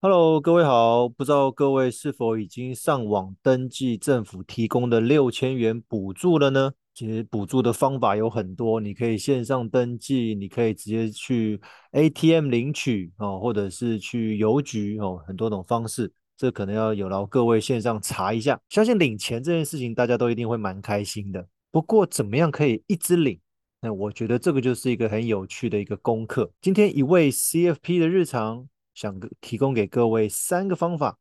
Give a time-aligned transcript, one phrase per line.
[0.00, 6.72] Hello，各位好，不知道各位是否已经上网登记政府提供的六千元补助了呢？
[6.94, 16.12] 其实补助的方法有很多，你可以线上登记，你可以直接去 ATM 领取哦，或者是去邮局哦，很多种方式。
[16.36, 18.60] 这可能要有劳各位线上查一下。
[18.68, 21.44] 相信领钱这件事情，大家都一定会蛮开心的。
[21.72, 23.40] 不过，怎么样可以一直领？
[23.82, 26.52] 那我觉得这个就是一个很有趣的一个功课。
[26.60, 28.68] 今天一位 CFP 的日常。
[28.98, 31.20] 想提供给各位三个方法，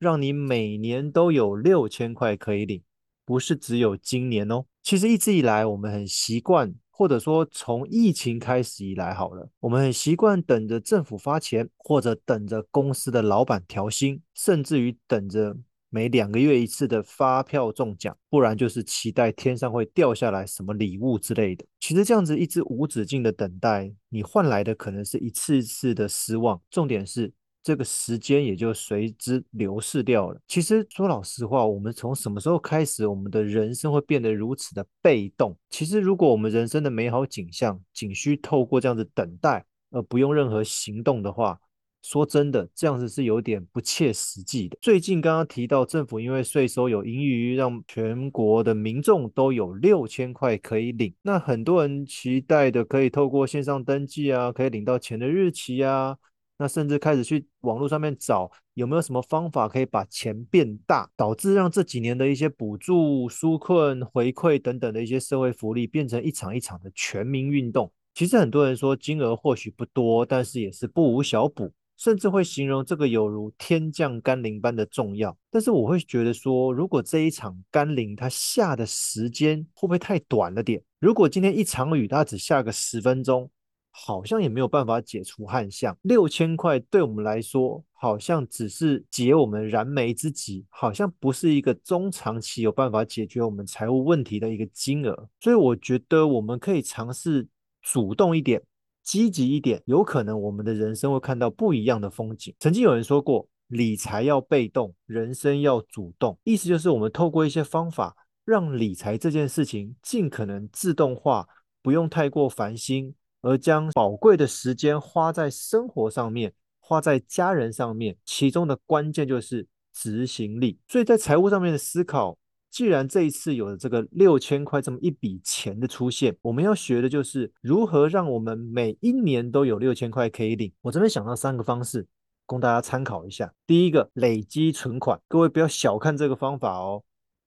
[0.00, 2.82] 让你每年都有六千块可以领，
[3.24, 4.64] 不是只有今年哦。
[4.82, 15.56] 其实一直以来，我们很习惯，或者说从疫情开始以来好了，我们很习惯等着政府发钱，或者等着公司的老板调薪，甚至于等着。
[15.94, 21.66] 每两个月一次的发票中奖，不然就是期待天上会掉下来什么礼物之类的。
[21.80, 26.58] 其实这样子一直无止境的等待，你换来的可能是一次一次的失望。
[26.70, 27.30] 重点是
[27.62, 30.40] 这个时间也就随之流逝掉了。
[30.48, 35.54] 其实说老实话，我们从什么时候开始，我们的人生会变得如此的被动？
[35.68, 41.60] 其实如果我们人生的美好景象仅需透过这样子等待，而不用任何行动的话，
[42.02, 44.76] 说真的，这样子是有点不切实际的。
[44.82, 51.14] 最近刚刚提到，政府因为税收有盈余，让全国的民众都有六千块可以领。
[51.22, 56.16] 那很多人期待的可以透过线上登记啊，可以领到钱的日期啊。
[56.58, 67.90] 那甚至开始去网络上面找有没有什么方法可以把钱变大，导致让这几年的一些补助、纾困、回馈等等的一些社会福利变成一场一场的全民运动。
[68.14, 71.72] 其实很多人说金额或许不多，但是也是不无小补。
[72.02, 80.82] 甚至会形容这个有如天降甘霖般的重要，但是我会觉得说，如果这一场甘霖它下的时间会不会太短了点？
[80.98, 83.48] 如果今天一场雨它只下个十分钟，
[83.92, 85.96] 好像也没有办法解除旱象。
[86.02, 95.28] 六千块对我们来说，好像只是解我们燃眉之急，好像不是一个中长期有办法解决我们财务问题的一个金额。
[95.38, 97.46] 所以我觉得我们可以尝试
[97.80, 98.60] 主动一点。
[99.02, 102.54] 积极一点，有可能我们的人生会看到不一样的风景。
[102.58, 106.38] 曾经有人说过，理财要被动，人生要主动。
[106.44, 111.46] 意思就是我们透过一些方法，让理财这件事情尽可能自动化，
[111.82, 118.16] 不用太过烦心，而将宝贵的时间花在生活上面，花在家人上面。
[118.24, 120.78] 其中的关键就是执行力。
[120.86, 122.38] 所以在财务上面的思考。
[122.72, 130.72] 既然这一次有了这个六千块这么一笔钱的出现，我们要学的就是如何让我们每一年都有六千块可以领。
[130.80, 132.06] 我这边想到三个方式，
[132.46, 133.52] 供大家参考一下。
[133.66, 137.04] 第一个，累积存款，各位不要小看这个方法哦，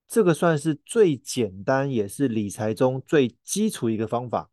[0.07, 4.51] 这个算是最简单也是理财中最基础一个方法，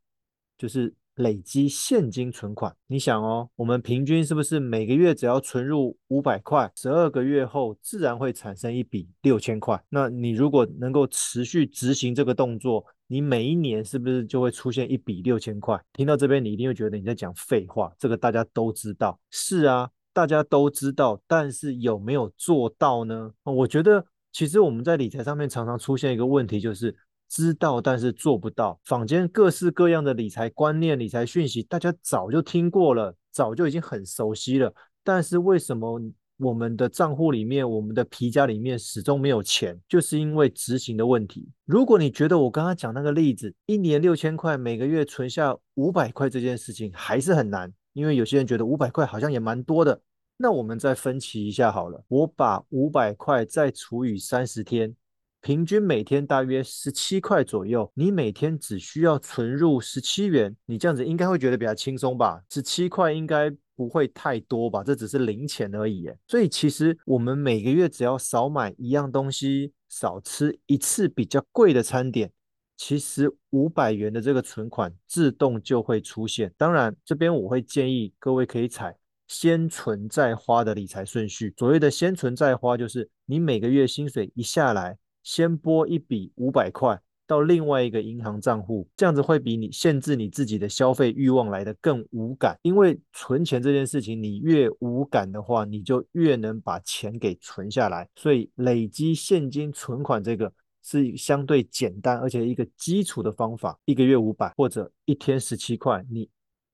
[0.56, 0.94] 就是。
[1.16, 9.82] 累积现金存款，你想哦，我们平均是不是每个月只要存入五百块，十二个月后自然会产生一笔六千块？
[9.90, 15.78] 那你如果能够持续执行这个动作，你每一年是不是就会出现一笔六千块？
[15.92, 17.92] 听到这边，你一定会觉得你在讲废话。
[17.98, 23.30] 这个大家都知道，是啊，大家都知道，但是有没有做到呢？
[23.44, 26.96] 我觉得，其实我们在理财上面常常出现一个问题，就是。
[27.32, 28.78] 知道，但是做不到。
[28.84, 34.70] 坊间各式各样的理财观念、理财讯息，大家早就听过了，早就已经很熟悉了。
[35.02, 35.98] 但是为什么
[36.36, 39.80] 我们的账户里面、我们的皮夹里面始终没有钱？
[39.88, 41.48] 就是因为执行的问题。
[41.64, 49.98] 如果你觉得我刚刚讲那个例子，一年六千块，每个月存下五百块这件事情还是很难，因为有些人觉得五百块好像也蛮多的。
[50.36, 54.94] 那我们再分期一下好了，我把五百块再除以三十天。
[55.42, 62.40] 平均每天大约十七块左右，你每天只需要存入十七元，你这样子应该会觉得比较轻松吧？
[62.48, 64.84] 十七块应该不会太多吧？
[64.84, 66.08] 这只是零钱而已。
[66.28, 72.30] 所以其实我们每个月只要少买一样东西，少吃一次比较贵的餐点，
[72.76, 76.54] 其实五百元的这个存款自动就会出现。
[76.56, 81.52] 当然，这边我会建议各位可以采先存再花的理财顺序。
[81.58, 84.98] 所谓的先存再花，就是你每个月薪水一下来。
[85.22, 92.58] 先拨一笔五百块到另外一个银行账户，这样子会比你限制你自己的消费欲望来得更无感。
[92.62, 98.06] 因为存钱这件事情，你越无感的话，你就越能把钱给存下来。
[98.16, 100.52] 所以累积现金存款这个
[100.82, 103.78] 是相对简单而且一个基础的方法。
[103.86, 106.28] 一个月五百或者一天十七块，你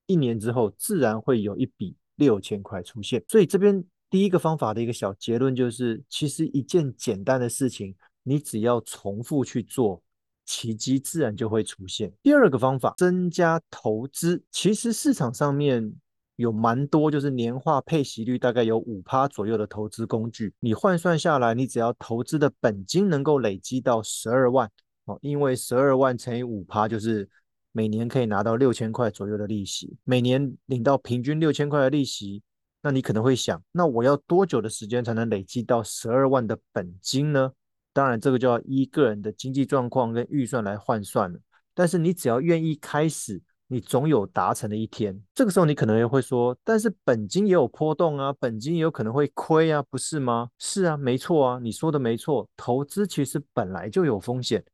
[0.07, 3.23] 一年之后自然会有一笔六千块出现。
[3.29, 7.95] 所以这边第一个方法的一个小结论就是，其实一件简单的事情。
[8.29, 10.03] 你只要重复去做，
[10.45, 12.13] 奇迹自然就会出现。
[12.23, 14.43] 第二个方法，增加投资。
[14.51, 15.93] 其实市场上面
[16.37, 24.71] 有蛮多就是年化配息率大概有五趴左右的投资工具，你换算下来，你只要投资的本金能够累积到十二万
[25.07, 27.29] 哦，因为十二万乘以五趴就是
[27.73, 32.43] 每年可以拿到六千块左右的利息，每年领到平均六千块的利息。
[32.81, 37.51] 那你可能会想，那我要多久的时间才能累积到十二万的本金呢？
[37.99, 41.41] 当然，这个就要依个人的经济状况跟预算来换算了。
[41.75, 45.21] 但是你只要愿意开始，你总有达成的一天。
[45.35, 50.49] 这个时候你可能也会说，但是本金也有波动啊，本金也有可能会亏啊，不是吗？
[50.61, 52.49] 是啊，没错啊，你说的没错。
[52.57, 54.65] 投资其实本来就有风险，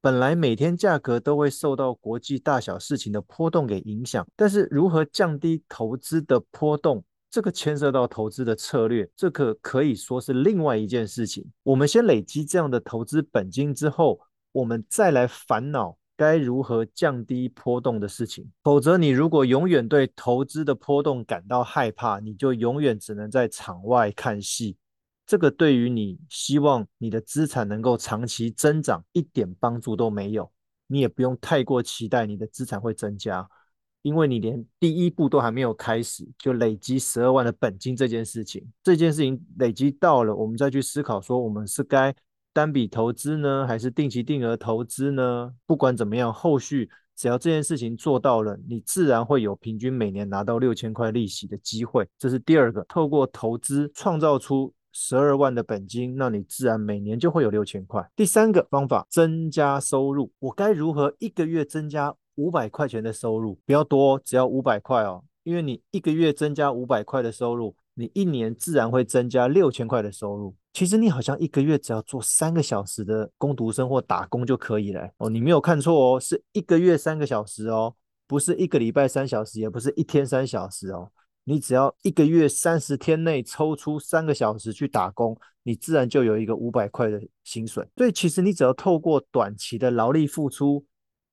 [0.00, 4.26] 本来每天价格都会受到国际大小事情的波动给影响。
[4.34, 7.04] 但是如何降低投资的波动？
[7.32, 11.42] 这个牵涉到投资的策略，这个可以说是另外一件事情。
[11.62, 14.20] 我们先累积这样的投资本金之后，
[14.52, 18.52] 我们再来烦恼该如何降低波动的事情。
[18.62, 24.76] 否则，你如果永远对投资的波动感到害怕，你就永远只能在场外看戏。
[25.26, 30.52] 这个对于你希望你的资产能够长期增长一点帮助都没有。
[30.86, 33.48] 你也不用太过期待你的资产会增加。
[34.02, 42.14] 因为你连第一步都还没有开始，就累积十二万的本金这件事情，这件事情累积到了，我们再去思考说，我们是该
[42.52, 45.52] 单笔投资呢，还是定期定额投资呢？
[45.66, 52.06] 不管怎么样，后续只要这件事情做到了，你自然会有平均每年拿到六千块利息的机会。
[52.18, 58.10] 这是第二个，透过投资创造出十二万的本金，那你自然每年就会有六千块。
[58.16, 62.14] 第三个方法，增加收入，我该如何一个月增加？
[62.42, 65.22] 五百块钱的收入比较多，只要五百块哦。
[65.44, 70.54] 因为你一个月增加五百块的收入，你一年自然会增加六千块的收入。
[70.72, 75.30] 其实你好像一个月只要做三个小时的工读生或打工就可以了哦。
[75.30, 77.94] 你没有看错哦，是一个月三个小时哦，
[78.26, 81.10] 不是一个礼拜三小时，也不是一天三小时哦。
[81.44, 87.86] 你只要一个月三十天内抽出三个小时去打工，你自然就有一个五百块的薪水。
[87.96, 90.84] 所以其实你只要透过短期的劳力付出。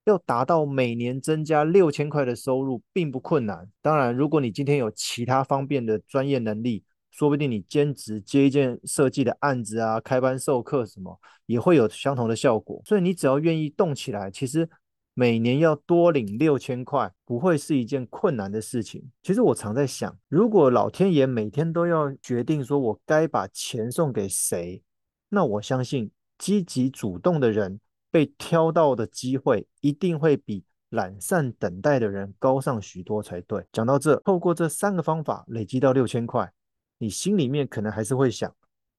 [0.09, 3.69] 要达到每年增加六千块的收入，并不困难。
[3.81, 12.81] 当然，如果你今天有其他方便的专业能力，说不定你兼职接一件设计的案子啊，开班授课什么，也会有相同的效果。
[12.85, 14.69] 所以你只要愿意动起来，其实
[15.13, 19.03] 每年要多领六千块，不会是一件困难的事情。
[19.21, 24.81] 其实我常在想，如果老天爷每天都要决定说我该把钱送给谁，
[25.29, 27.79] 那我相信积极主动的人。
[28.11, 33.65] 被挑到的机会一定会比懒散等待的人高上许多才对。
[33.71, 36.51] 讲到这，透过这三个方法累积到六千块，
[36.97, 38.51] 你心里面可能还是会想，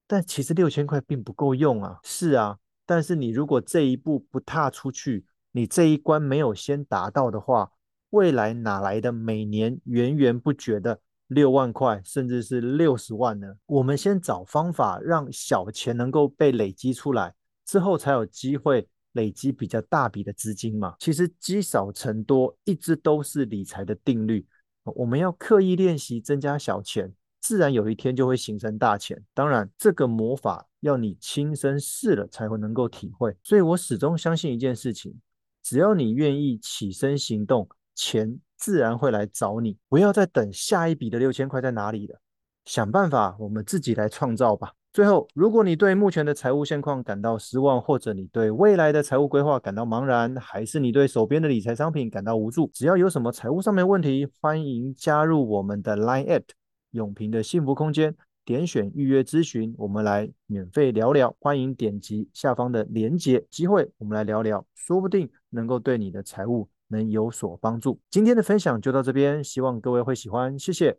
[0.07, 1.99] 但其实六千块并不够用啊。
[2.03, 7.71] 是啊，但是你如果这一步不踏出去，你这一关没有先达到的话，
[8.11, 13.55] 未来哪来的每年源源不绝的六万块，甚至是六十万呢？
[13.65, 17.33] 我们先找方法让小钱能够被累积出来，
[17.65, 18.87] 之后才有机会。
[19.13, 24.45] 累积比较大笔的资金嘛，其实积少成多一直都是理财的定律。
[24.83, 29.23] 我们要刻意练习增加小钱，自然有一天就会形成大钱。
[29.33, 33.35] 当然，这个魔法要你亲身试了才会能够体会。
[33.43, 35.13] 所以我始终相信一件事情：
[35.61, 39.77] 只要你愿意起身行动，钱自然会来找你。
[39.87, 42.19] 不要再等下一笔的六千块在哪里了，
[42.65, 44.73] 想办法我们自己来创造吧。
[44.93, 56.43] 最后，如果你对目前的财务现况感到失望，或者你对未来的财务规划感到茫然，还是你对手边的理财商品感到无助，只要有什么财务上面问题，欢迎加入我们的 Line@
[56.91, 61.33] 永平的幸福空间，点选预约咨询，我们来免费聊聊。
[61.39, 67.97] 欢迎点击下方的链接，机会我们来聊聊，说不定能够对你的财务能有所帮助。
[68.09, 70.97] 今天的分享就到这边，希望各位会喜欢，谢谢。